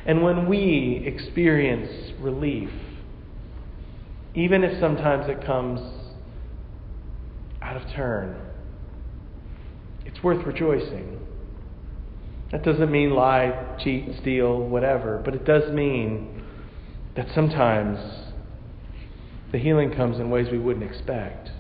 And 0.06 0.24
when 0.24 0.48
we 0.48 1.04
experience 1.06 2.14
relief, 2.22 2.70
even 4.34 4.64
if 4.64 4.80
sometimes 4.80 5.28
it 5.28 5.46
comes 5.46 5.82
out 7.62 7.76
of 7.76 7.92
turn, 7.94 8.40
it's 10.06 10.24
worth 10.24 10.46
rejoicing. 10.46 11.20
That 12.54 12.64
doesn't 12.64 12.90
mean 12.90 13.10
lie, 13.10 13.76
cheat, 13.84 14.08
steal, 14.22 14.62
whatever, 14.62 15.22
but 15.26 15.36
it 15.36 15.44
does 15.44 15.70
mean 15.74 16.44
that 17.18 17.28
sometimes 17.36 18.27
the 19.52 19.58
healing 19.58 19.94
comes 19.94 20.20
in 20.20 20.30
ways 20.30 20.48
we 20.52 20.60
wouldn't 20.60 20.90
expect. 20.90 21.52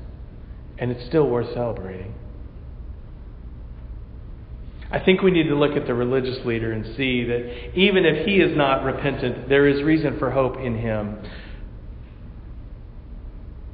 And 0.78 0.92
it's 0.92 1.06
still 1.08 1.28
worth 1.28 1.54
celebrating. 1.54 2.14
I 4.90 5.00
think 5.00 5.22
we 5.22 5.32
need 5.32 5.50
to 5.50 5.56
look 5.56 5.76
at 5.76 5.86
the 5.86 5.94
religious 5.94 6.46
leader 6.46 6.72
and 6.72 6.96
see 6.96 7.26
that 7.26 7.78
even 7.78 8.06
if 8.06 8.26
he 8.26 8.38
is 8.38 8.56
not 8.56 8.84
repentant, 8.84 9.50
there 9.50 9.68
is 9.68 9.84
reason 9.84 10.18
for 10.18 10.32
hope 10.32 10.58
in 10.58 10.78
him. 10.78 11.18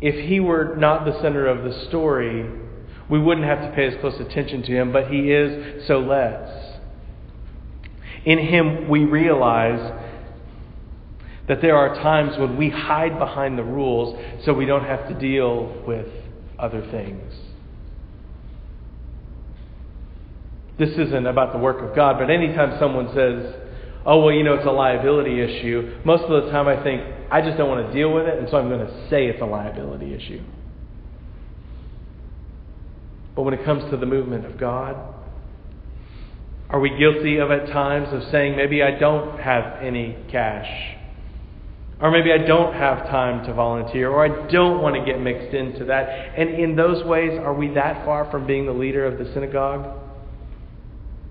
If 0.02 0.28
he 0.28 0.40
were 0.40 0.76
not 0.76 1.06
the 1.06 1.22
center 1.22 1.46
of 1.46 1.64
the 1.64 1.86
story, 1.88 2.50
we 3.10 3.20
wouldn't 3.20 3.46
have 3.46 3.62
to 3.62 3.76
pay 3.76 3.88
as 3.88 3.94
close 4.02 4.20
attention 4.20 4.64
to 4.64 4.72
him, 4.72 4.92
but 4.92 5.08
he 5.08 5.32
is, 5.32 5.88
so 5.88 6.00
let's. 6.00 6.50
In 8.26 8.40
him, 8.40 8.90
we 8.90 9.06
realize 9.06 10.03
that 11.48 11.62
there 11.62 11.76
are 11.76 11.96
times 11.96 12.38
when 12.38 12.58
we 12.58 12.70
hide 12.70 13.20
behind 13.20 13.58
the 13.58 13.64
rules 13.64 14.18
so 14.46 14.54
we 14.54 14.66
don't 14.66 14.86
have 14.86 15.08
to 15.10 15.14
deal 15.14 15.84
with 15.86 16.08
other 16.58 16.82
things. 16.90 17.34
This 20.80 20.92
isn't 20.92 21.28
about 21.28 21.54
the 21.54 21.60
work 21.60 21.88
of 21.88 21.96
God, 21.96 22.18
but 22.18 22.30
anytime 22.30 22.80
someone 22.80 23.08
says, 23.14 23.56
oh, 24.06 24.22
well, 24.24 24.34
you 24.34 24.44
know, 24.44 24.56
it's 24.56 24.66
a 24.66 24.72
liability 24.72 25.40
issue, 25.40 26.00
most 26.04 26.24
of 26.24 26.44
the 26.44 26.52
time 26.52 26.68
I 26.68 26.82
think, 26.82 27.02
I 27.30 27.42
just 27.42 27.58
don't 27.58 27.70
want 27.70 27.88
to 27.88 27.94
deal 27.94 28.14
with 28.14 28.26
it, 28.26 28.40
and 28.40 28.48
so 28.50 28.58
I'm 28.58 28.70
going 28.70 28.86
to 28.86 29.10
say 29.10 29.28
it's 29.28 29.42
a 29.42 29.46
liability 29.46 30.14
issue. 30.14 30.42
But 33.36 33.44
when 33.44 33.54
it 33.54 33.66
comes 33.66 33.90
to 33.92 33.98
the 33.98 34.06
movement 34.06 34.46
of 34.46 34.60
God, 34.60 34.96
are 36.70 36.80
we 36.80 36.98
guilty 36.98 37.38
of 37.38 37.52
at 37.52 37.68
times 37.68 38.08
of 38.12 38.32
saying, 38.32 38.56
maybe 38.56 38.82
I 38.82 38.98
don't 38.98 39.40
have 39.40 39.82
any 39.82 40.18
cash? 40.32 40.98
Or 42.04 42.12
maybe 42.12 42.32
I 42.32 42.46
don't 42.46 42.74
have 42.74 43.08
time 43.08 43.46
to 43.48 43.54
volunteer, 43.54 44.12
or 44.12 44.26
I 44.26 44.52
don't 44.52 44.82
want 44.82 44.96
to 44.96 45.06
get 45.06 45.20
mixed 45.20 45.56
into 45.56 45.86
that. 45.86 46.38
And 46.38 46.50
in 46.50 46.76
those 46.76 47.04
ways, 47.06 47.40
are 47.40 47.54
we 47.54 47.70
that 47.70 48.06
far 48.06 48.30
from 48.30 48.46
being 48.46 48.68
the 48.68 48.74
leader 48.74 49.06
of 49.06 49.18
the 49.18 49.34
synagogue? 49.34 50.02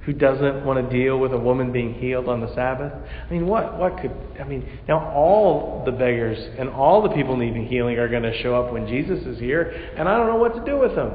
who 0.04 0.12
doesn't 0.12 0.64
want 0.64 0.90
to 0.90 0.96
deal 0.96 1.18
with 1.18 1.32
a 1.32 1.38
woman 1.38 1.70
being 1.70 1.94
healed 1.94 2.28
on 2.28 2.40
the 2.40 2.52
Sabbath? 2.54 2.92
I 2.92 3.32
mean, 3.32 3.46
what, 3.46 3.78
what 3.78 4.00
could, 4.00 4.10
I 4.40 4.44
mean, 4.44 4.68
now 4.88 5.12
all 5.12 5.84
the 5.84 5.92
beggars 5.92 6.38
and 6.58 6.68
all 6.68 7.02
the 7.02 7.10
people 7.10 7.36
needing 7.36 7.66
healing 7.66 7.98
are 7.98 8.08
going 8.08 8.24
to 8.24 8.42
show 8.42 8.54
up 8.54 8.72
when 8.72 8.86
Jesus 8.88 9.24
is 9.24 9.38
here, 9.38 9.92
and 9.96 10.08
I 10.08 10.16
don't 10.16 10.26
know 10.26 10.36
what 10.36 10.56
to 10.56 10.64
do 10.64 10.78
with 10.78 10.96
them, 10.96 11.12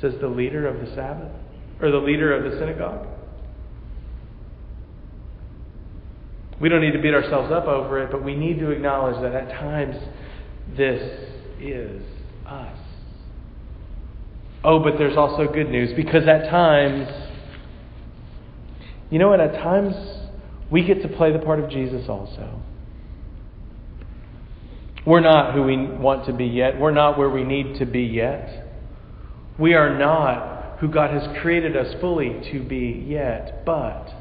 says 0.00 0.14
the 0.20 0.28
leader 0.28 0.68
of 0.68 0.86
the 0.86 0.94
Sabbath, 0.94 1.32
or 1.80 1.90
the 1.90 1.98
leader 1.98 2.32
of 2.32 2.50
the 2.50 2.58
synagogue. 2.58 3.06
We 6.60 6.68
don't 6.68 6.80
need 6.80 6.92
to 6.92 7.00
beat 7.00 7.14
ourselves 7.14 7.52
up 7.52 7.64
over 7.64 8.02
it, 8.02 8.10
but 8.10 8.24
we 8.24 8.34
need 8.34 8.58
to 8.58 8.70
acknowledge 8.70 9.20
that 9.22 9.34
at 9.34 9.48
times 9.50 9.96
this 10.76 11.00
is 11.60 12.02
us. 12.46 12.78
Oh, 14.64 14.80
but 14.80 14.98
there's 14.98 15.16
also 15.16 15.46
good 15.46 15.70
news 15.70 15.94
because 15.94 16.26
at 16.26 16.50
times 16.50 17.08
you 19.10 19.18
know 19.18 19.28
what? 19.28 19.40
At 19.40 19.54
times, 19.54 19.94
we 20.70 20.84
get 20.84 21.02
to 21.02 21.08
play 21.08 21.32
the 21.32 21.38
part 21.38 21.60
of 21.60 21.70
Jesus 21.70 22.08
also. 22.08 22.60
We're 25.06 25.20
not 25.20 25.54
who 25.54 25.62
we 25.62 25.86
want 25.86 26.26
to 26.26 26.34
be 26.34 26.44
yet. 26.44 26.78
We're 26.78 26.90
not 26.90 27.16
where 27.16 27.30
we 27.30 27.42
need 27.42 27.78
to 27.78 27.86
be 27.86 28.02
yet. 28.02 28.66
We 29.58 29.74
are 29.74 29.98
not 29.98 30.78
who 30.80 30.88
God 30.88 31.10
has 31.10 31.40
created 31.40 31.76
us 31.76 31.94
fully 32.00 32.40
to 32.52 32.62
be 32.62 33.04
yet. 33.08 33.64
But, 33.64 34.12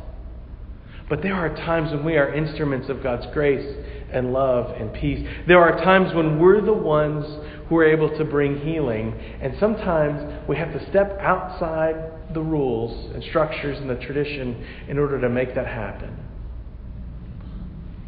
but 1.09 1.21
there 1.21 1.35
are 1.35 1.55
times 1.55 1.91
when 1.91 2.03
we 2.03 2.17
are 2.17 2.33
instruments 2.33 2.89
of 2.89 3.01
God's 3.01 3.25
grace 3.33 3.65
and 4.11 4.33
love 4.33 4.71
and 4.79 4.93
peace. 4.93 5.25
There 5.47 5.59
are 5.59 5.83
times 5.83 6.13
when 6.13 6.39
we're 6.39 6.61
the 6.61 6.73
ones 6.73 7.25
who 7.67 7.77
are 7.77 7.85
able 7.85 8.15
to 8.17 8.25
bring 8.25 8.59
healing. 8.59 9.13
And 9.41 9.55
sometimes 9.59 10.47
we 10.47 10.55
have 10.57 10.71
to 10.73 10.89
step 10.89 11.17
outside 11.19 11.95
the 12.33 12.41
rules 12.41 13.13
and 13.13 13.23
structures 13.23 13.77
and 13.77 13.89
the 13.89 13.95
tradition 13.95 14.65
in 14.87 14.97
order 14.97 15.19
to 15.19 15.29
make 15.29 15.55
that 15.55 15.67
happen. 15.67 16.17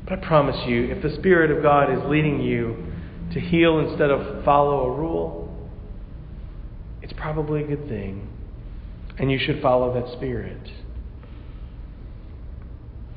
But 0.04 0.20
I 0.20 0.26
promise 0.28 0.68
you, 0.68 0.86
if 0.92 1.02
the 1.04 1.16
Spirit 1.16 1.52
of 1.52 1.62
God 1.62 1.92
is 1.92 2.00
leading 2.10 2.42
you 2.42 2.86
to 3.34 3.40
heal 3.40 3.80
instead 3.80 4.10
of 4.10 4.44
follow 4.44 4.92
a 4.92 4.98
rule, 4.98 5.70
it's 7.02 7.14
probably 7.14 7.64
a 7.64 7.68
good 7.68 7.88
thing. 7.88 8.28
And 9.18 9.32
you 9.32 9.40
should 9.40 9.62
follow 9.62 9.94
that 9.94 10.12
Spirit. 10.14 10.70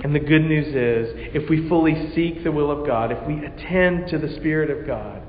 And 0.02 0.14
the 0.14 0.20
good 0.20 0.42
news 0.42 0.66
is, 0.66 1.34
if 1.34 1.48
we 1.48 1.68
fully 1.68 2.12
seek 2.14 2.42
the 2.42 2.50
will 2.50 2.70
of 2.70 2.86
God, 2.86 3.12
if 3.12 3.24
we 3.26 3.44
attend 3.44 4.08
to 4.08 4.18
the 4.18 4.34
Spirit 4.36 4.70
of 4.70 4.86
God, 4.86 5.22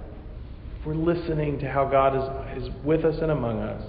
if 0.79 0.85
we're 0.85 0.95
listening 0.95 1.59
to 1.59 1.69
how 1.69 1.85
God 1.85 2.57
is, 2.57 2.63
is 2.63 2.69
with 2.83 3.05
us 3.05 3.15
and 3.21 3.31
among 3.31 3.59
us, 3.59 3.83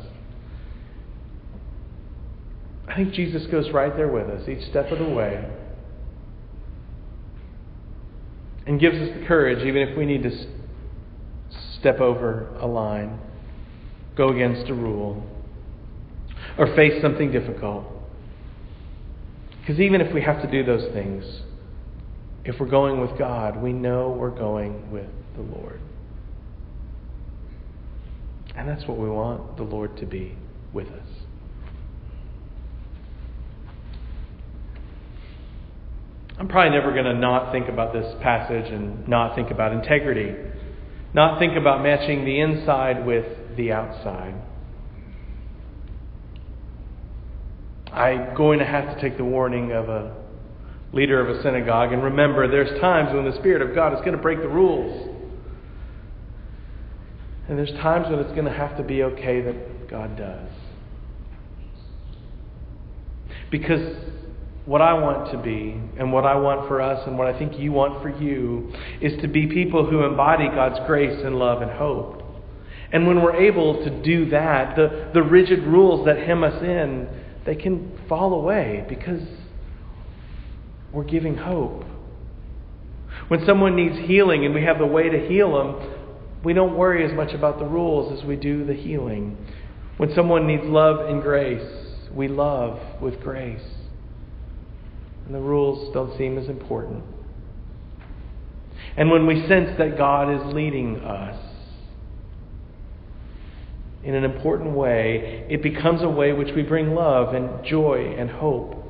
I 2.86 2.96
think 2.96 3.14
Jesus 3.14 3.46
goes 3.46 3.70
right 3.70 3.96
there 3.96 4.08
with 4.08 4.28
us 4.28 4.46
each 4.46 4.68
step 4.68 4.92
of 4.92 4.98
the 4.98 5.08
way 5.08 5.50
and 8.66 8.78
gives 8.78 8.96
us 8.96 9.18
the 9.18 9.26
courage, 9.26 9.64
even 9.64 9.88
if 9.88 9.96
we 9.96 10.04
need 10.04 10.22
to 10.22 10.46
step 11.78 12.00
over 12.00 12.48
a 12.60 12.66
line, 12.66 13.18
go 14.16 14.28
against 14.28 14.70
a 14.70 14.74
rule, 14.74 15.22
or 16.56 16.74
face 16.74 17.00
something 17.02 17.32
difficult. 17.32 17.84
Because 19.64 19.80
even 19.80 20.02
if 20.02 20.12
we 20.12 20.20
have 20.20 20.42
to 20.42 20.50
do 20.50 20.62
those 20.62 20.92
things, 20.92 21.24
if 22.44 22.60
we're 22.60 22.68
going 22.68 23.00
with 23.00 23.18
God, 23.18 23.62
we 23.62 23.72
know 23.72 24.10
we're 24.10 24.28
going 24.28 24.90
with 24.90 25.08
the 25.36 25.40
Lord. 25.40 25.80
And 28.54 28.68
that's 28.68 28.86
what 28.86 28.98
we 28.98 29.08
want 29.08 29.56
the 29.56 29.62
Lord 29.62 29.96
to 29.96 30.06
be 30.06 30.36
with 30.74 30.88
us. 30.88 31.08
I'm 36.38 36.46
probably 36.46 36.76
never 36.78 36.92
going 36.92 37.06
to 37.06 37.14
not 37.14 37.50
think 37.50 37.68
about 37.68 37.94
this 37.94 38.14
passage 38.20 38.70
and 38.70 39.08
not 39.08 39.34
think 39.34 39.50
about 39.50 39.72
integrity, 39.72 40.34
not 41.14 41.38
think 41.38 41.56
about 41.56 41.82
matching 41.82 42.26
the 42.26 42.38
inside 42.38 43.06
with 43.06 43.56
the 43.56 43.72
outside. 43.72 44.34
I'm 47.94 48.34
going 48.34 48.58
to 48.58 48.64
have 48.64 48.94
to 48.94 49.00
take 49.00 49.16
the 49.16 49.24
warning 49.24 49.70
of 49.70 49.88
a 49.88 50.16
leader 50.92 51.20
of 51.20 51.36
a 51.36 51.42
synagogue 51.42 51.92
and 51.92 52.02
remember 52.02 52.48
there's 52.48 52.80
times 52.80 53.14
when 53.14 53.24
the 53.24 53.36
Spirit 53.38 53.62
of 53.62 53.74
God 53.74 53.92
is 53.92 54.00
going 54.00 54.16
to 54.16 54.22
break 54.22 54.40
the 54.40 54.48
rules. 54.48 55.10
And 57.48 57.56
there's 57.56 57.70
times 57.72 58.06
when 58.10 58.18
it's 58.18 58.32
going 58.32 58.46
to 58.46 58.52
have 58.52 58.76
to 58.78 58.82
be 58.82 59.02
okay 59.04 59.42
that 59.42 59.88
God 59.88 60.16
does. 60.16 60.48
Because 63.50 63.96
what 64.64 64.80
I 64.80 64.94
want 64.94 65.30
to 65.30 65.38
be 65.38 65.78
and 65.98 66.12
what 66.12 66.24
I 66.24 66.34
want 66.34 66.66
for 66.66 66.80
us 66.80 67.06
and 67.06 67.16
what 67.16 67.32
I 67.32 67.38
think 67.38 67.60
you 67.60 67.70
want 67.70 68.02
for 68.02 68.08
you 68.08 68.72
is 69.00 69.20
to 69.20 69.28
be 69.28 69.46
people 69.46 69.88
who 69.88 70.04
embody 70.04 70.48
God's 70.48 70.84
grace 70.86 71.20
and 71.24 71.38
love 71.38 71.62
and 71.62 71.70
hope. 71.70 72.22
And 72.92 73.06
when 73.06 73.22
we're 73.22 73.36
able 73.36 73.84
to 73.84 74.02
do 74.02 74.30
that, 74.30 74.74
the, 74.74 75.10
the 75.12 75.22
rigid 75.22 75.64
rules 75.64 76.06
that 76.06 76.16
hem 76.18 76.42
us 76.42 76.62
in, 76.62 77.08
they 77.46 77.54
can 77.54 77.98
fall 78.08 78.34
away 78.34 78.84
because 78.88 79.22
we're 80.92 81.04
giving 81.04 81.36
hope. 81.36 81.84
When 83.28 83.44
someone 83.46 83.76
needs 83.76 83.98
healing 84.06 84.44
and 84.44 84.54
we 84.54 84.62
have 84.62 84.78
the 84.78 84.86
way 84.86 85.08
to 85.08 85.28
heal 85.28 85.52
them, 85.54 85.90
we 86.44 86.52
don't 86.52 86.76
worry 86.76 87.04
as 87.04 87.12
much 87.14 87.32
about 87.32 87.58
the 87.58 87.64
rules 87.64 88.18
as 88.18 88.26
we 88.26 88.36
do 88.36 88.64
the 88.64 88.74
healing. 88.74 89.36
When 89.96 90.14
someone 90.14 90.46
needs 90.46 90.64
love 90.64 91.08
and 91.08 91.22
grace, 91.22 91.66
we 92.12 92.28
love 92.28 92.78
with 93.00 93.20
grace. 93.20 93.62
And 95.26 95.34
the 95.34 95.40
rules 95.40 95.92
don't 95.94 96.16
seem 96.18 96.36
as 96.36 96.48
important. 96.48 97.02
And 98.96 99.10
when 99.10 99.26
we 99.26 99.46
sense 99.48 99.76
that 99.78 99.96
God 99.96 100.32
is 100.32 100.54
leading 100.54 100.98
us 100.98 101.36
in 104.04 104.14
an 104.14 104.24
important 104.24 104.72
way, 104.72 105.46
it 105.48 105.62
becomes 105.62 106.02
a 106.02 106.08
way 106.08 106.32
which 106.32 106.54
we 106.54 106.62
bring 106.62 106.94
love 106.94 107.34
and 107.34 107.64
joy 107.64 108.14
and 108.18 108.30
hope. 108.30 108.84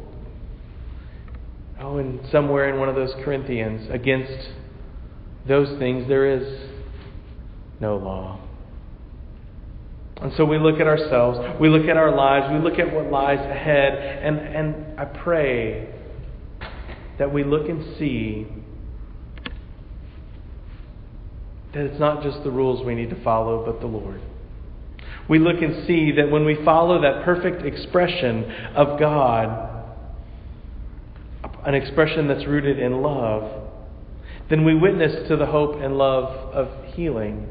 Oh, 1.80 1.98
and 1.98 2.20
somewhere 2.32 2.68
in 2.68 2.80
one 2.80 2.88
of 2.88 2.96
those 2.96 3.12
Corinthians, 3.24 3.88
against 3.90 4.50
those 5.46 5.78
things, 5.78 6.08
there 6.08 6.26
is 6.26 6.68
no 7.80 7.96
law. 7.96 8.40
And 10.20 10.32
so 10.36 10.44
we 10.44 10.58
look 10.58 10.80
at 10.80 10.86
ourselves, 10.86 11.60
we 11.60 11.68
look 11.68 11.86
at 11.86 11.96
our 11.96 12.14
lives, 12.14 12.52
we 12.52 12.58
look 12.58 12.78
at 12.78 12.92
what 12.92 13.10
lies 13.10 13.38
ahead, 13.38 13.94
and, 13.94 14.38
and 14.38 14.98
I 14.98 15.04
pray 15.04 15.94
that 17.18 17.32
we 17.32 17.44
look 17.44 17.68
and 17.68 17.96
see 17.98 18.46
that 21.72 21.84
it's 21.84 22.00
not 22.00 22.22
just 22.22 22.42
the 22.42 22.50
rules 22.50 22.84
we 22.84 22.94
need 22.94 23.10
to 23.10 23.22
follow, 23.22 23.64
but 23.64 23.80
the 23.80 23.86
Lord. 23.86 24.20
We 25.28 25.38
look 25.38 25.62
and 25.62 25.86
see 25.86 26.12
that 26.12 26.30
when 26.30 26.44
we 26.44 26.62
follow 26.64 27.00
that 27.00 27.24
perfect 27.24 27.64
expression 27.64 28.44
of 28.74 28.98
God, 28.98 29.70
an 31.64 31.74
expression 31.74 32.28
that's 32.28 32.46
rooted 32.46 32.78
in 32.78 33.00
love, 33.00 33.70
then 34.50 34.64
we 34.64 34.74
witness 34.74 35.26
to 35.28 35.36
the 35.36 35.46
hope 35.46 35.80
and 35.80 35.96
love 35.96 36.52
of 36.52 36.94
healing, 36.94 37.48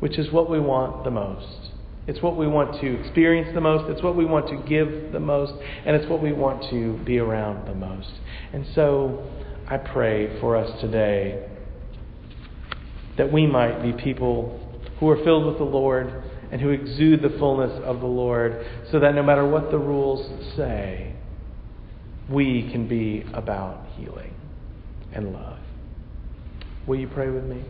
which 0.00 0.18
is 0.18 0.32
what 0.32 0.50
we 0.50 0.58
want 0.58 1.04
the 1.04 1.10
most. 1.10 1.70
It's 2.08 2.22
what 2.22 2.36
we 2.36 2.46
want 2.46 2.80
to 2.80 3.00
experience 3.00 3.50
the 3.54 3.60
most. 3.60 3.90
It's 3.90 4.02
what 4.02 4.16
we 4.16 4.24
want 4.24 4.48
to 4.48 4.56
give 4.68 5.12
the 5.12 5.20
most. 5.20 5.52
And 5.84 5.96
it's 5.96 6.08
what 6.08 6.22
we 6.22 6.32
want 6.32 6.68
to 6.70 6.98
be 7.04 7.18
around 7.18 7.66
the 7.66 7.74
most. 7.74 8.10
And 8.52 8.64
so 8.74 9.28
I 9.68 9.76
pray 9.76 10.38
for 10.40 10.56
us 10.56 10.80
today 10.80 11.48
that 13.16 13.32
we 13.32 13.46
might 13.46 13.82
be 13.82 13.92
people 13.92 14.65
who 15.00 15.08
are 15.08 15.22
filled 15.24 15.46
with 15.46 15.58
the 15.58 15.64
Lord 15.64 16.24
and 16.50 16.60
who 16.60 16.70
exude 16.70 17.22
the 17.22 17.36
fullness 17.38 17.72
of 17.84 18.00
the 18.00 18.06
Lord, 18.06 18.64
so 18.90 19.00
that 19.00 19.14
no 19.14 19.22
matter 19.22 19.46
what 19.46 19.70
the 19.70 19.78
rules 19.78 20.26
say, 20.56 21.14
we 22.30 22.68
can 22.70 22.86
be 22.88 23.24
about 23.34 23.86
healing 23.96 24.34
and 25.12 25.32
love. 25.32 25.58
Will 26.86 26.98
you 26.98 27.08
pray 27.08 27.30
with 27.30 27.44
me? 27.44 27.64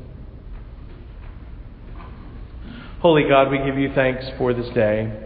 Holy 3.00 3.28
God, 3.28 3.50
we 3.50 3.58
give 3.58 3.78
you 3.78 3.92
thanks 3.94 4.26
for 4.36 4.52
this 4.52 4.68
day. 4.74 5.22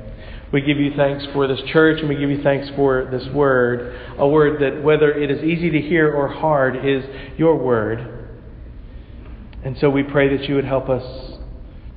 We 0.53 0.61
give 0.61 0.79
you 0.79 0.93
thanks 0.97 1.25
for 1.33 1.47
this 1.47 1.61
church, 1.73 2.01
and 2.01 2.09
we 2.09 2.17
give 2.17 2.31
you 2.31 2.43
thanks 2.43 2.69
for 2.75 3.09
this 3.11 3.27
word, 3.33 3.99
a 4.19 4.27
word 4.27 4.61
that, 4.61 4.83
whether 4.83 5.13
it 5.13 5.31
is 5.31 5.43
easy 5.45 5.71
to 5.71 5.81
hear 5.81 6.13
or 6.13 6.29
hard, 6.29 6.85
is 6.85 7.05
your 7.37 7.57
word. 7.57 8.29
And 9.65 9.77
so 9.79 9.91
we 9.91 10.03
pray 10.03 10.37
that 10.37 10.49
you 10.49 10.57
would 10.57 10.65
help 10.65 10.89
us 10.89 11.30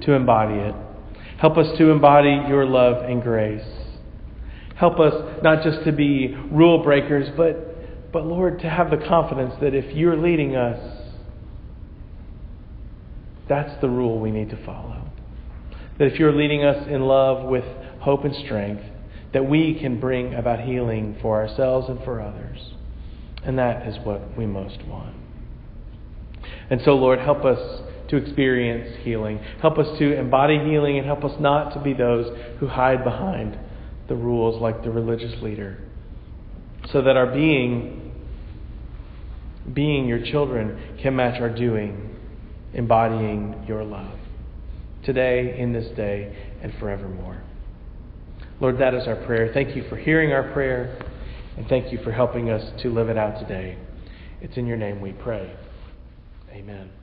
to 0.05 0.13
embody 0.13 0.55
it. 0.55 0.75
Help 1.37 1.57
us 1.57 1.77
to 1.77 1.89
embody 1.89 2.41
your 2.47 2.65
love 2.65 3.03
and 3.03 3.21
grace. 3.21 3.65
Help 4.75 4.99
us 4.99 5.13
not 5.43 5.63
just 5.63 5.83
to 5.85 5.91
be 5.91 6.35
rule 6.51 6.83
breakers, 6.83 7.29
but, 7.37 8.11
but 8.11 8.25
Lord, 8.25 8.59
to 8.59 8.69
have 8.69 8.89
the 8.89 8.97
confidence 8.97 9.53
that 9.61 9.73
if 9.73 9.95
you're 9.95 10.17
leading 10.17 10.55
us, 10.55 11.03
that's 13.47 13.79
the 13.81 13.89
rule 13.89 14.19
we 14.19 14.31
need 14.31 14.49
to 14.49 14.65
follow. 14.65 15.09
That 15.99 16.05
if 16.05 16.19
you're 16.19 16.33
leading 16.33 16.63
us 16.63 16.87
in 16.87 17.01
love 17.01 17.47
with 17.47 17.65
hope 17.99 18.23
and 18.23 18.35
strength, 18.35 18.83
that 19.33 19.47
we 19.47 19.79
can 19.79 19.99
bring 19.99 20.33
about 20.33 20.61
healing 20.61 21.17
for 21.21 21.41
ourselves 21.41 21.89
and 21.89 22.03
for 22.03 22.21
others. 22.21 22.73
And 23.43 23.57
that 23.59 23.87
is 23.87 23.97
what 24.05 24.37
we 24.37 24.45
most 24.45 24.83
want. 24.87 25.15
And 26.69 26.81
so, 26.85 26.95
Lord, 26.95 27.19
help 27.19 27.43
us 27.43 27.81
to 28.09 28.17
experience 28.17 28.97
healing. 29.03 29.39
Help 29.61 29.77
us 29.77 29.97
to 29.99 30.17
embody 30.17 30.59
healing 30.59 30.97
and 30.97 31.05
help 31.05 31.23
us 31.23 31.39
not 31.39 31.73
to 31.73 31.79
be 31.79 31.93
those 31.93 32.35
who 32.59 32.67
hide 32.67 33.03
behind 33.03 33.57
the 34.07 34.15
rules 34.15 34.61
like 34.61 34.83
the 34.83 34.91
religious 34.91 35.41
leader. 35.41 35.79
So 36.91 37.01
that 37.01 37.15
our 37.15 37.27
being, 37.27 38.11
being 39.73 40.07
your 40.07 40.23
children, 40.25 40.97
can 41.01 41.15
match 41.15 41.39
our 41.41 41.49
doing, 41.49 42.15
embodying 42.73 43.65
your 43.67 43.83
love. 43.83 44.19
Today, 45.05 45.57
in 45.57 45.73
this 45.73 45.95
day, 45.95 46.51
and 46.61 46.73
forevermore. 46.79 47.41
Lord, 48.59 48.79
that 48.79 48.93
is 48.93 49.07
our 49.07 49.17
prayer. 49.25 49.51
Thank 49.53 49.75
you 49.75 49.83
for 49.89 49.97
hearing 49.97 50.31
our 50.31 50.51
prayer, 50.53 50.97
and 51.57 51.67
thank 51.67 51.91
you 51.91 51.99
for 52.03 52.11
helping 52.11 52.49
us 52.49 52.81
to 52.81 52.89
live 52.89 53.09
it 53.09 53.17
out 53.17 53.39
today. 53.39 53.77
It's 54.41 54.57
in 54.57 54.65
your 54.65 54.77
name 54.77 55.01
we 55.01 55.11
pray. 55.11 55.53
Amen. 56.51 57.02